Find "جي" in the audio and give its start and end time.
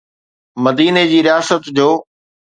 1.11-1.19